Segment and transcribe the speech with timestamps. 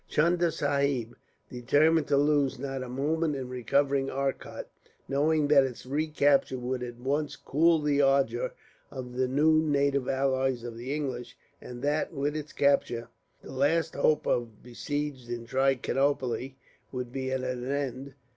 [0.09, 1.15] Chunda Sahib
[1.47, 4.67] determined to lose not a moment in recovering Arcot,
[5.07, 8.51] knowing that its recapture would at once cool the ardour
[8.89, 13.09] of the new native allies of the English; and that, with its capture,
[13.43, 16.55] the last hope of the besieged in Trichinopoli
[16.91, 18.15] would be at an end.